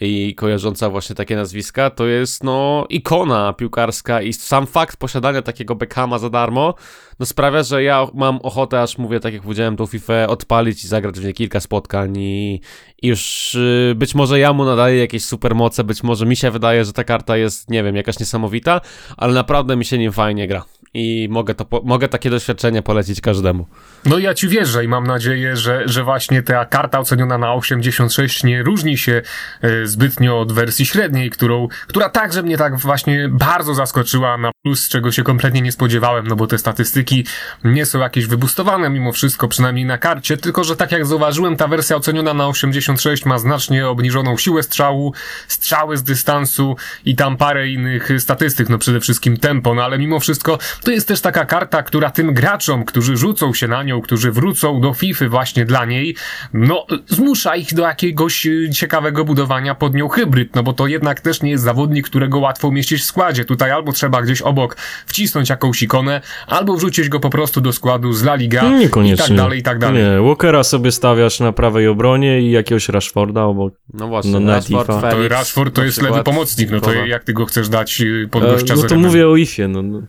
[0.01, 5.75] i kojarząca właśnie takie nazwiska, to jest no ikona piłkarska i sam fakt posiadania takiego
[5.75, 6.75] Beckhama za darmo,
[7.19, 10.89] no sprawia, że ja mam ochotę, aż mówię, tak jak powiedziałem, tą FIFA odpalić i
[10.89, 12.61] zagrać w nie kilka spotkań i,
[13.03, 13.55] już
[13.89, 17.05] yy, być może ja mu nadaję jakieś supermoce, być może mi się wydaje, że ta
[17.05, 18.81] karta jest, nie wiem, jakaś niesamowita,
[19.17, 23.67] ale naprawdę mi się nim fajnie gra i mogę, to, mogę takie doświadczenie polecić każdemu.
[24.05, 28.45] No ja ci wierzę i mam nadzieję, że, że właśnie ta karta oceniona na 86
[28.45, 29.23] nie różni się
[29.63, 34.89] e, zbytnio od wersji średniej, którą, która także mnie tak właśnie bardzo zaskoczyła na Plus,
[34.89, 37.27] czego się kompletnie nie spodziewałem, no bo te statystyki
[37.65, 41.69] nie są jakieś wybustowane mimo wszystko, przynajmniej na karcie, tylko że tak jak zauważyłem, ta
[41.69, 45.15] wersja oceniona na 86 ma znacznie obniżoną siłę strzału,
[45.49, 50.21] strzały z dystansu i tam parę innych statystyk, no przede wszystkim tempo, no ale mimo
[50.21, 54.33] wszystko to jest też taka karta, która tym graczom, którzy rzucą się na nią, którzy
[54.33, 56.17] wrócą do FIFA właśnie dla niej,
[56.53, 61.21] no zmusza ich do jakiegoś y, ciekawego budowania pod nią hybryd, no bo to jednak
[61.21, 63.45] też nie jest zawodnik, którego łatwo umieścić w składzie.
[63.45, 64.77] Tutaj albo trzeba gdzieś obok
[65.07, 68.81] wcisnąć jakąś ikonę, albo wrzucić go po prostu do składu z La Liga No, i
[68.81, 69.27] niekoniecznie.
[69.27, 70.03] tak dalej, i tak dalej.
[70.03, 73.75] Nie, Walkera sobie stawiasz na prawej obronie i jakiegoś Rashforda obok.
[73.95, 75.01] No właśnie, No, Rashford, Tifa.
[75.01, 78.29] To Felix, Rashford to jest lewy pomocnik, no to jak ty go chcesz dać y,
[78.31, 79.83] pod E, gościa no z to mówię o Ifie, no.
[79.83, 80.03] no.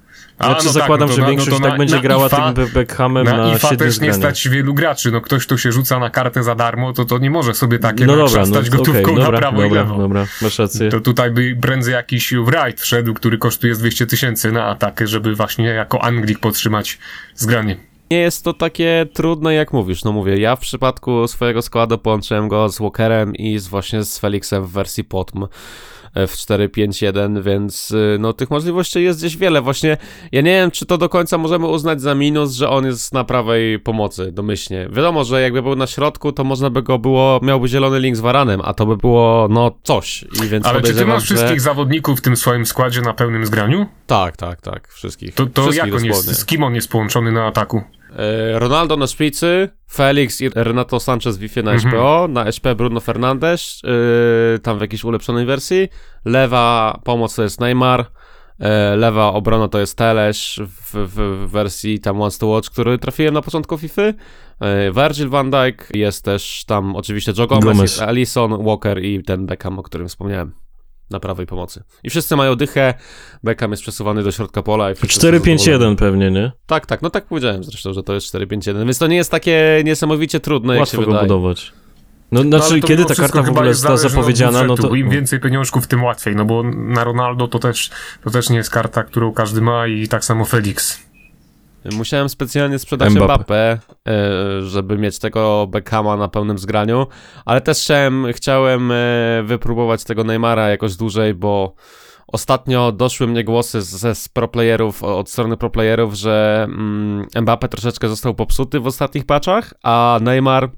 [0.43, 2.01] A, Znaczy no tak, zakładam, no to że na- większość no tak na- będzie na
[2.01, 5.45] grała IFA tym Be- Beckhamem Na, na, IFA też nie stać wielu graczy, no ktoś,
[5.45, 8.25] kto się rzuca na kartę za darmo, to to nie może sobie takie No no
[8.25, 9.97] dobra, no stać to gotówką na dobra, prawo i dobra, lewo.
[9.97, 10.89] dobra, masz rację.
[10.89, 15.35] To tutaj by prędzej jakiś Wright wszedł, który kosztuje z 200 tysięcy na atakę, żeby
[15.35, 16.97] właśnie jako Anglik podtrzymać
[17.35, 17.77] zgranie.
[18.11, 20.03] Nie jest to takie trudne, jak mówisz.
[20.03, 24.19] No mówię, ja w przypadku swojego składu połączyłem go z Walkerem i z właśnie z
[24.19, 25.45] Felixem w wersji POTM
[26.15, 29.61] w 4-5-1, więc y, no tych możliwości jest gdzieś wiele.
[29.61, 29.97] Właśnie
[30.31, 33.23] ja nie wiem, czy to do końca możemy uznać za minus, że on jest na
[33.23, 34.87] prawej pomocy, domyślnie.
[34.91, 38.19] Wiadomo, że jakby był na środku, to można by go było, miałby zielony link z
[38.19, 40.25] Varanem, a to by było, no, coś.
[40.43, 41.35] I więc Ale czy ty masz że...
[41.35, 43.85] wszystkich zawodników w tym swoim składzie na pełnym zgraniu?
[44.07, 45.33] Tak, tak, tak, wszystkich.
[45.33, 47.83] To, to wszystkich jak on jest, z kim on jest połączony na ataku?
[48.17, 51.91] E, Ronaldo na szpicy, Felix i Renato Sanchez w Wi-Fi na Mhm.
[51.91, 53.81] SPO, na SP Bruno Fernandes,
[54.55, 55.87] e, tam w jakiejś ulepszonej wersji.
[56.25, 58.05] Lewa pomoc to jest Neymar,
[58.59, 63.33] e, lewa obrona to jest Telesz w, w, wersji tam Once to Watch, który trafiłem
[63.33, 64.01] na początku FIFA.
[64.01, 64.13] E,
[64.91, 68.01] Virgil van Dijk, jest też tam oczywiście Joe Gomez, Gomez.
[68.59, 70.62] Walker i ten Beckham, o którym wspomniałem.
[71.09, 71.83] Na prawej pomocy.
[72.03, 72.93] I wszyscy mają dychę,
[73.43, 74.91] Beckham jest przesuwany do środka pola.
[74.91, 75.57] I wszyscy są zadowoleni.
[75.59, 76.51] 4-5-1 pewnie, nie?
[76.65, 79.81] Tak, tak, no tak powiedziałem zresztą, że to jest 4-5-1, więc to nie jest takie
[79.85, 81.23] niesamowicie trudne, jak Łatwo się go wydaje.
[81.27, 81.73] budować.
[82.31, 84.95] No, No, znaczy, kiedy ta karta w ogóle jest została zapowiedziana, no to...
[84.95, 87.89] Im więcej pieniążków, tym łatwiej, no bo na Ronaldo to też,
[88.23, 90.99] to też nie jest karta, którą każdy ma i tak samo Felix.
[91.91, 93.37] Musiałem specjalnie sprzedać Mbappé.
[93.37, 97.07] Mbappé, e, żeby mieć tego Beckhama na pełnym zgraniu,
[97.45, 98.95] ale też chciałem, chciałem e,
[99.43, 101.75] wypróbować tego Neymara jakoś dłużej, bo
[102.27, 108.33] ostatnio doszły mnie głosy ze z proplayerów, od strony proplayerów, że mm, Mbappé troszeczkę został
[108.33, 110.69] popsuty w ostatnich patchach, a Neymar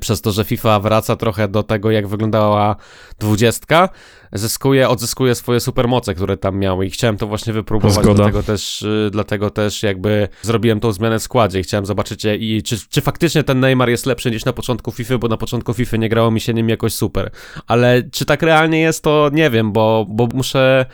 [0.00, 2.76] przez to, że FIFA wraca trochę do tego, jak wyglądała
[3.18, 3.88] dwudziestka,
[4.32, 8.14] zyskuje, odzyskuje swoje supermoce, które tam miały i chciałem to właśnie wypróbować, Zgoda.
[8.14, 12.36] dlatego też, y, dlatego też jakby zrobiłem tą zmianę w składzie i chciałem zobaczyć e,
[12.36, 15.74] i czy, czy faktycznie ten Neymar jest lepszy niż na początku FIFA, bo na początku
[15.74, 17.30] FIFA nie grało mi się nim jakoś super,
[17.66, 20.86] ale czy tak realnie jest, to nie wiem, bo, bo muszę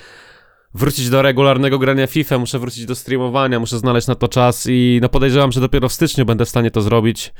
[0.74, 4.98] wrócić do regularnego grania FIFA, muszę wrócić do streamowania, muszę znaleźć na to czas i
[5.03, 7.33] no podejrzewam, że dopiero w styczniu będę w stanie to zrobić.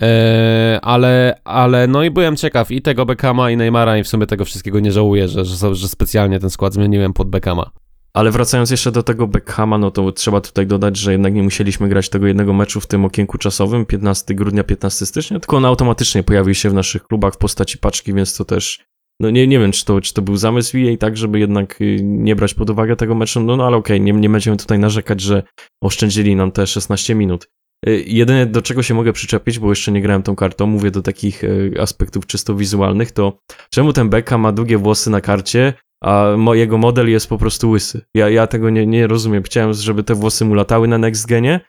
[0.00, 4.26] Eee, ale, ale no i byłem ciekaw i tego Beckhama i Neymara i w sumie
[4.26, 7.70] tego wszystkiego nie żałuję, że, że, że specjalnie ten skład zmieniłem pod Beckhama.
[8.16, 11.88] Ale wracając jeszcze do tego Beckhama, no to trzeba tutaj dodać, że jednak nie musieliśmy
[11.88, 16.22] grać tego jednego meczu w tym okienku czasowym, 15 grudnia, 15 stycznia, tylko on automatycznie
[16.22, 18.84] pojawił się w naszych klubach w postaci paczki, więc to też,
[19.20, 21.98] no nie, nie wiem, czy to, czy to był zamysł jej tak, żeby jednak y,
[22.02, 25.20] nie brać pod uwagę tego meczu, no, no ale okej, nie, nie będziemy tutaj narzekać,
[25.20, 25.42] że
[25.82, 27.48] oszczędzili nam te 16 minut.
[27.88, 31.02] Y, Jedyne, do czego się mogę przyczepić, bo jeszcze nie grałem tą kartą, mówię do
[31.02, 33.38] takich y, aspektów czysto wizualnych, to
[33.70, 35.72] czemu ten Beckham ma długie włosy na karcie,
[36.04, 38.00] a mojego model jest po prostu łysy.
[38.14, 39.42] Ja, ja tego nie, nie rozumiem.
[39.42, 41.60] Chciałem, żeby te włosy mu latały na next genie,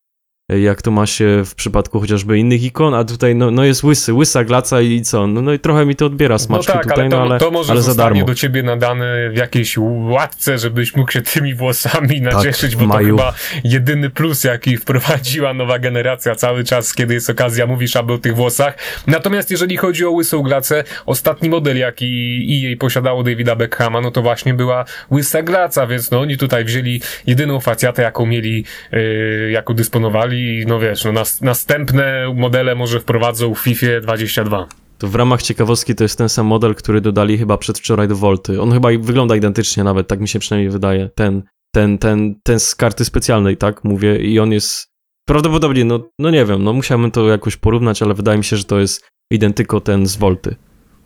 [0.49, 4.13] jak to ma się w przypadku chociażby innych ikon, a tutaj no, no jest łysy,
[4.13, 5.27] łysa glaca i co?
[5.27, 7.39] No, no i trochę mi to odbiera smaczku no tak, tutaj, ale to, no ale,
[7.39, 8.25] to może ale za darmo.
[8.25, 12.87] do ciebie nadane w jakiejś łatce, żebyś mógł się tymi włosami nacieszyć, w bo to
[12.87, 13.17] maju.
[13.17, 13.33] chyba
[13.63, 18.35] jedyny plus, jaki wprowadziła nowa generacja cały czas, kiedy jest okazja, mówisz aby o tych
[18.35, 18.77] włosach.
[19.07, 24.21] Natomiast jeżeli chodzi o łysą glacę, ostatni model, jaki EA posiadało Davida Beckhama, no to
[24.21, 29.73] właśnie była łysa glaca, więc no oni tutaj wzięli jedyną facjatę, jaką mieli, yy, jaką
[29.73, 34.67] dysponowali i no wiesz, no nas, następne modele może wprowadzą w FIFA 22.
[34.97, 38.61] To w ramach ciekawostki to jest ten sam model, który dodali chyba przedwczoraj do Volty.
[38.61, 41.09] On chyba wygląda identycznie nawet, tak mi się przynajmniej wydaje.
[41.15, 41.43] Ten,
[41.75, 44.87] ten, ten, ten z karty specjalnej, tak mówię, i on jest
[45.27, 48.63] prawdopodobnie, no, no nie wiem, no musiałbym to jakoś porównać, ale wydaje mi się, że
[48.63, 50.55] to jest identyko ten z Volty.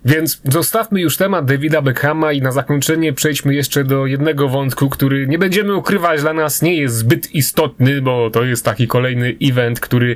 [0.06, 5.28] Więc zostawmy już temat Davida Beckhama i na zakończenie przejdźmy jeszcze do jednego wątku, który
[5.28, 9.80] nie będziemy ukrywać dla nas nie jest zbyt istotny, bo to jest taki kolejny event,
[9.80, 10.16] który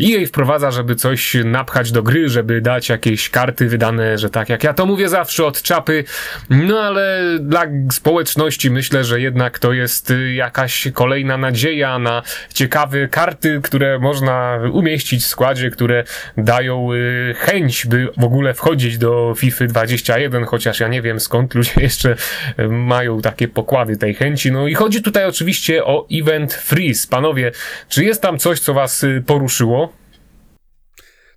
[0.00, 4.64] EA wprowadza, żeby coś napchać do gry, żeby dać jakieś karty wydane, że tak jak
[4.64, 6.04] ja to mówię zawsze od czapy,
[6.50, 12.22] no ale dla społeczności myślę, że jednak to jest y, jakaś kolejna nadzieja na
[12.54, 16.04] ciekawe karty, które można umieścić w składzie, które
[16.36, 21.54] dają y, chęć, by w ogóle wchodzić do FIFA 21, chociaż ja nie wiem skąd
[21.54, 22.16] ludzie jeszcze
[22.58, 24.52] y, mają takie pokłady tej chęci.
[24.52, 27.08] No i chodzi tutaj oczywiście o event Freeze.
[27.08, 27.52] Panowie,
[27.88, 29.92] czy jest tam coś, co was y, poruszyło?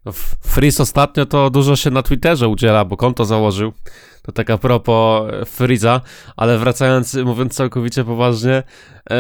[0.06, 3.74] No, Freeze ostatnio to dużo się na Twitterze udziela, bo konto założył.
[4.24, 6.02] To tak a propos e, Freeza,
[6.36, 8.63] ale wracając, mówiąc całkowicie poważnie,
[9.10, 9.15] e,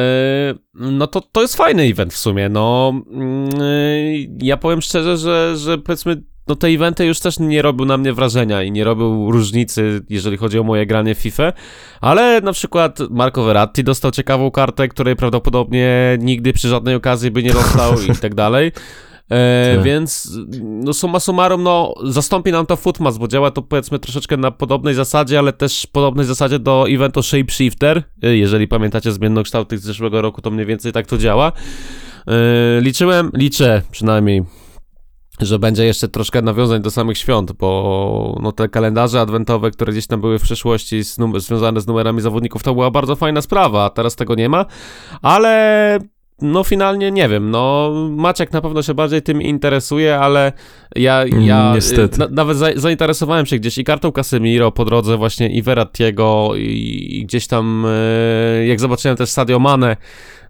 [0.73, 2.93] no to, to jest fajny event w sumie, no
[3.59, 3.65] e,
[4.41, 8.13] ja powiem szczerze, że, że powiedzmy, no te eventy już też nie robił na mnie
[8.13, 11.53] wrażenia i nie robił różnicy, jeżeli chodzi o moje granie w FIFA,
[12.01, 17.43] ale na przykład Marco Verratti dostał ciekawą kartę, której prawdopodobnie nigdy przy żadnej okazji by
[17.43, 18.71] nie dostał i tak dalej.
[19.31, 19.83] E, Tak.
[19.85, 24.51] więc no summa summarum, no zastąpi nam to Footmas, bo działa to powiedzmy troszeczkę na
[24.51, 28.03] podobnej zasadzie, ale też podobnej zasadzie do eventu Shapeshifter.
[28.23, 31.51] E, Jeżeli pamiętacie zmiennokształty z zeszłego roku, to mniej więcej tak to działa.
[32.27, 32.31] E,
[32.81, 34.43] liczyłem, liczę przynajmniej,
[35.39, 40.07] że będzie jeszcze troszkę nawiązań do samych świąt, bo no, te kalendarze adwentowe, które gdzieś
[40.07, 43.89] tam były w przeszłości z związane z numerami zawodników, to była bardzo fajna sprawa, a
[43.89, 44.65] teraz tego nie ma,
[45.21, 45.99] ale
[46.43, 50.51] no finalnie nie wiem, no Maciek na pewno się bardziej tym interesuje, ale
[50.95, 52.15] ja, ja Mm, niestety.
[52.15, 56.49] y, Na, nawet za, zainteresowałem się gdzieś i kartą Casemiro po drodze właśnie i Verrattiego
[56.55, 59.97] i, i gdzieś tam y, jak zobaczyłem też Sadio Mane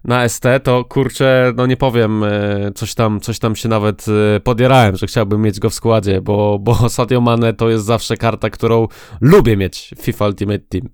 [0.04, 4.04] na ST, to kurczę, no nie powiem, y, coś tam, coś tam się nawet
[4.36, 8.16] y, podjarałem, że chciałbym mieć go w składzie, bo, bo Sadio Mane to jest zawsze
[8.16, 8.88] karta, którą
[9.20, 10.88] lubię mieć w FIFA Ultimate Team.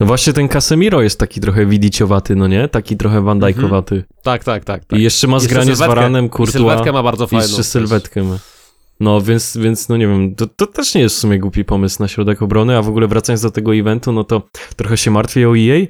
[0.00, 2.68] No właśnie ten Casemiro jest taki trochę widiciowaty, no nie?
[2.68, 4.04] Taki trochę Van Dijkowaty.
[4.22, 4.84] Tak, tak, tak.
[4.84, 4.98] tak.
[4.98, 6.52] I jeszcze ma Jeszcze zgranie z Varanem, I Courtois.
[6.52, 7.42] sylwetkę ma bardzo I fajną.
[7.46, 8.38] jeszcze sylwetkę ma.
[9.00, 12.02] No, więc, więc no nie wiem, to, to też nie jest w sumie głupi pomysł
[12.02, 14.42] na środek obrony, a w ogóle wracając do tego eventu, no to
[14.76, 15.86] trochę się martwię o EA,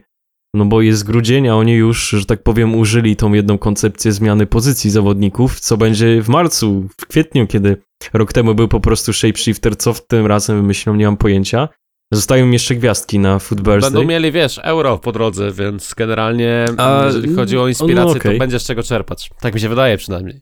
[0.54, 4.46] no bo jest grudzień, a oni już, że tak powiem, użyli tą jedną koncepcję zmiany
[4.46, 7.76] pozycji zawodników, co będzie w marcu, w kwietniu, kiedy
[8.12, 11.68] rok temu był po prostu shapeshifter, co w tym razem wymyślą, nie mam pojęcia.
[12.12, 13.80] Zostają mi jeszcze gwiazdki na Foot Birthday.
[13.80, 18.32] Będą mieli, wiesz, euro po drodze, więc generalnie, A, jeżeli chodzi o no, inspirację, okej.
[18.32, 19.30] to będzie z czego czerpać.
[19.40, 20.40] Tak mi się wydaje przynajmniej.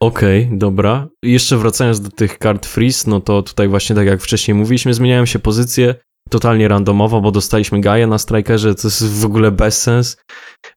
[0.00, 1.08] Okej, dobra.
[1.22, 4.94] I Jeszcze wracając do tych kart freeze, no to tutaj właśnie tak jak wcześniej mówiliśmy,
[4.94, 5.94] zmieniają się pozycje
[6.30, 10.16] totalnie randomowo, bo dostaliśmy Gaia na strikerze, to jest w ogóle bezsens,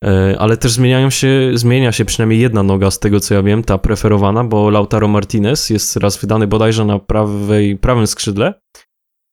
[0.03, 3.63] E, ale też zmieniają się, zmienia się przynajmniej jedna noga z tego co ja wiem,
[3.63, 8.53] ta preferowana, bo Lautaro Martinez jest raz wydany bodajże na prawej, prawym skrzydle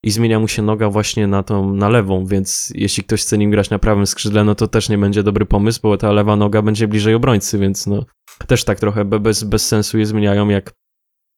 [0.03, 3.51] i zmienia mu się noga właśnie na tą, na lewą, więc jeśli ktoś chce nim
[3.51, 6.61] grać na prawym skrzydle, no to też nie będzie dobry pomysł, bo ta lewa noga
[6.61, 8.05] będzie bliżej obrońcy, więc no
[8.47, 10.73] też tak trochę be- bez, bez sensu je zmieniają, jak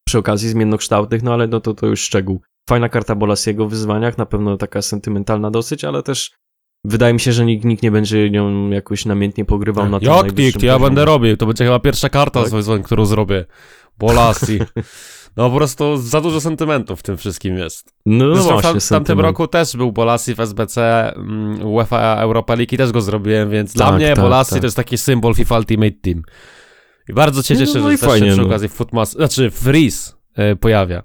[0.08, 2.42] przy okazji zmiennokształtnych, no ale no to, to już szczegół.
[2.70, 6.32] Fajna karta Bolasiego w wyzwaniach, na pewno taka sentymentalna dosyć, ale też
[6.86, 10.38] wydaje mi się, że nikt, nikt nie będzie nią jakoś namiętnie pogrywał na tym Jak
[10.38, 11.38] nikt, ja będę robił.
[11.38, 12.50] To będzie chyba pierwsza karta Tak?
[12.50, 13.46] z wyzwań, którą zrobię.
[13.98, 14.60] Bolasi.
[15.38, 17.94] No po prostu za dużo sentymentów w tym wszystkim jest.
[18.06, 21.66] No, no Zresztą w, właśnie, tam, w tamtym roku też był Bolasi w SBC, mm,
[21.66, 24.60] UEFA Europa League i też go zrobiłem, więc dla Tak, mnie tak, Bolasi tak.
[24.60, 26.22] to jest taki symbol FIFA Ultimate Team.
[27.10, 28.48] I bardzo się No, cieszę, no że i też fajnie, się przy no.
[28.48, 30.14] okazji Footmas, znaczy Freeze
[30.54, 31.04] y, pojawia.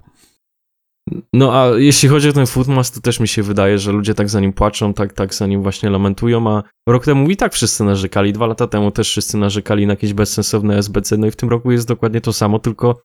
[1.33, 4.29] No a jeśli chodzi o ten Footmas, to też mi się wydaje, że ludzie tak
[4.29, 7.83] za nim płaczą, tak, tak za nim właśnie lamentują, a rok temu i tak wszyscy
[7.83, 11.49] narzekali, dwa lata temu też wszyscy narzekali na jakieś bezsensowne SBC, no i w tym
[11.49, 13.01] roku jest dokładnie to samo, tylko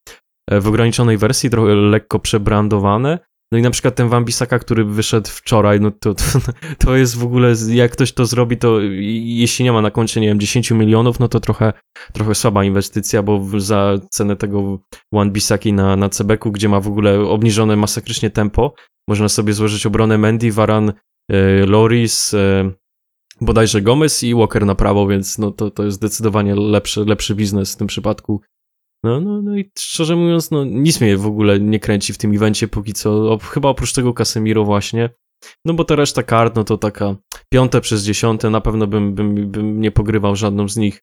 [0.51, 3.19] w ograniczonej wersji, trochę lekko przebrandowane.
[3.53, 6.25] No i na przykład ten Wambisaka, który wyszedł wczoraj, no to, to,
[6.85, 10.27] to jest w ogóle, jak ktoś to zrobi, to jeśli nie ma na koncie, nie
[10.27, 11.73] wiem, 10 milionów, no to trochę,
[12.13, 14.79] trochę słaba inwestycja, bo za cenę tego
[15.13, 18.75] One Bisaki na, na Cebeku, gdzie ma w ogóle obniżone masakrycznie tempo.
[19.09, 20.93] Można sobie złożyć obronę Mendy, Varan,
[21.31, 22.71] e, Loris, e,
[23.41, 27.75] bodajże Gomez i Walker na prawo, więc no to, to jest zdecydowanie lepszy, lepszy biznes
[27.75, 28.41] w tym przypadku.
[29.07, 32.35] No, no, no i szczerze mówiąc, no nic mnie w ogóle nie kręci w tym
[32.35, 35.11] evencie póki co, o, chyba oprócz tego Casemiro właśnie.
[35.65, 37.17] No bo ta reszta kart, no to taka
[37.53, 41.01] piąte przez dziesiąte, na pewno bym, bym, bym nie pogrywał żadną z nich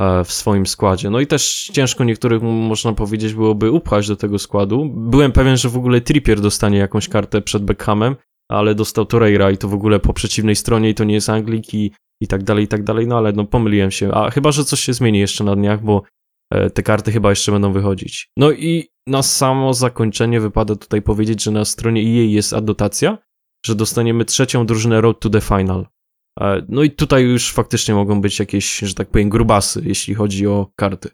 [0.00, 1.10] e, w swoim składzie.
[1.10, 4.90] No i też ciężko niektórych, można powiedzieć, byłoby upchać do tego składu.
[4.94, 8.16] Byłem pewien, że w ogóle Trippier dostanie jakąś kartę przed Beckhamem,
[8.50, 11.74] ale dostał Torreira i to w ogóle po przeciwnej stronie i to nie jest Anglik
[11.74, 14.12] i, i tak dalej, i tak dalej, no ale no pomyliłem się.
[14.12, 16.02] A chyba, że coś się zmieni jeszcze na dniach, bo
[16.74, 18.30] Te karty chyba jeszcze będą wychodzić.
[18.36, 23.18] No i na samo zakończenie wypada tutaj powiedzieć, że na stronie EA jest adnotacja,
[23.66, 25.86] że dostaniemy trzecią drużynę Road to the Final.
[26.40, 30.46] E, No i tutaj już faktycznie mogą być jakieś, że tak powiem, grubasy, jeśli chodzi
[30.46, 31.08] o karty.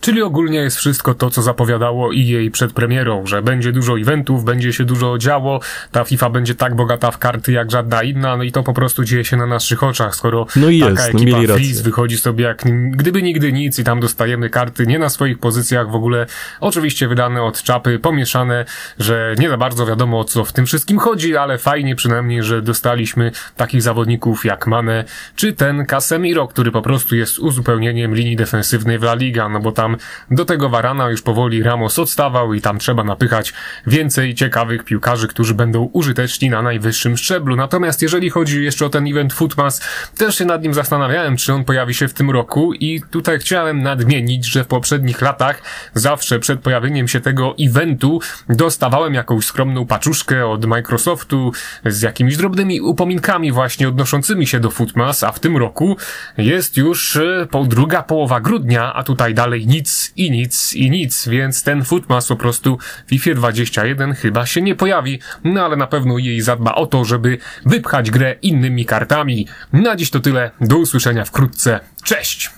[0.00, 4.72] Czyli ogólnie jest wszystko to, co zapowiadało EA przed premierą, że będzie dużo eventów, będzie
[4.72, 5.60] się dużo działo,
[5.92, 9.04] ta FIFA będzie tak bogata w karty jak żadna inna, no i to po prostu
[9.04, 11.54] dzieje się na naszych oczach, skoro No i taka jest, no ekipa rację.
[11.54, 15.90] Freeze wychodzi sobie jak gdyby nigdy nic i tam dostajemy karty nie na swoich pozycjach
[15.90, 16.26] w ogóle,
[16.60, 18.64] oczywiście wydane od czapy, pomieszane,
[18.98, 22.62] że nie za bardzo wiadomo o co w tym wszystkim chodzi, ale fajnie przynajmniej, że
[22.62, 25.04] dostaliśmy takich zawodników jak Mane,
[25.36, 29.72] czy ten Casemiro, który po prostu jest uzupełnieniem linii defensywnej w La Liga, no bo
[29.72, 29.87] tam
[30.30, 33.52] do tego Varana już powoli Ramos odstawał i tam trzeba napychać
[33.86, 37.56] więcej ciekawych piłkarzy, którzy będą użyteczni na najwyższym szczeblu.
[37.56, 39.80] Natomiast jeżeli chodzi jeszcze o ten event Footmas,
[40.16, 43.82] też się nad nim zastanawiałem, czy on pojawi się w tym roku i tutaj chciałem
[43.82, 45.62] nadmienić, że w poprzednich latach
[45.94, 51.52] zawsze przed pojawieniem się tego eventu dostawałem jakąś skromną paczuszkę od Microsoftu
[51.84, 55.96] z jakimiś drobnymi upominkami właśnie odnoszącymi się do Footmas, a w tym roku
[56.38, 59.77] jest już e, po druga połowa grudnia, a tutaj dalej nic
[60.16, 64.74] i nic i nic, więc ten Footmas po prostu w FIFA 21 chyba się nie
[64.74, 69.46] pojawi, no ale na pewno jej zadba o to, żeby wypchać grę innymi kartami.
[69.72, 72.57] Na dziś to tyle, do usłyszenia wkrótce, cześć!